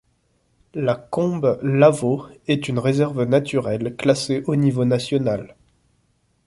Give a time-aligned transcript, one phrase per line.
[0.73, 5.55] La combe Lavaux est une réserve naturelle classée au niveau national.